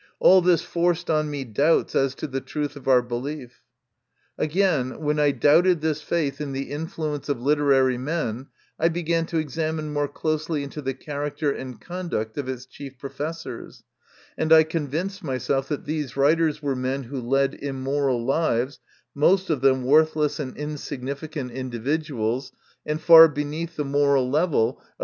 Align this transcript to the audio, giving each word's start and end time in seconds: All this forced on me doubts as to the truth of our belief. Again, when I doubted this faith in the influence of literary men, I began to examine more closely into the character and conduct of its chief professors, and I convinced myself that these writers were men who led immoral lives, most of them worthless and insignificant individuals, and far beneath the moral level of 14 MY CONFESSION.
All 0.19 0.41
this 0.41 0.63
forced 0.63 1.11
on 1.11 1.29
me 1.29 1.43
doubts 1.43 1.93
as 1.93 2.15
to 2.15 2.25
the 2.25 2.41
truth 2.41 2.75
of 2.75 2.87
our 2.87 3.03
belief. 3.03 3.61
Again, 4.35 4.99
when 4.99 5.19
I 5.19 5.29
doubted 5.29 5.81
this 5.81 6.01
faith 6.01 6.41
in 6.41 6.53
the 6.53 6.71
influence 6.71 7.29
of 7.29 7.39
literary 7.39 7.99
men, 7.99 8.47
I 8.79 8.89
began 8.89 9.27
to 9.27 9.37
examine 9.37 9.93
more 9.93 10.07
closely 10.07 10.63
into 10.63 10.81
the 10.81 10.95
character 10.95 11.51
and 11.51 11.79
conduct 11.79 12.35
of 12.39 12.49
its 12.49 12.65
chief 12.65 12.97
professors, 12.97 13.83
and 14.39 14.51
I 14.51 14.63
convinced 14.63 15.23
myself 15.23 15.69
that 15.69 15.85
these 15.85 16.17
writers 16.17 16.63
were 16.63 16.75
men 16.75 17.03
who 17.03 17.21
led 17.21 17.53
immoral 17.53 18.25
lives, 18.25 18.79
most 19.13 19.51
of 19.51 19.61
them 19.61 19.83
worthless 19.83 20.39
and 20.39 20.57
insignificant 20.57 21.51
individuals, 21.51 22.51
and 22.87 22.99
far 22.99 23.27
beneath 23.27 23.75
the 23.75 23.85
moral 23.85 24.27
level 24.27 24.47
of 24.47 24.75
14 24.77 24.79
MY 24.79 24.79
CONFESSION. 24.79 24.95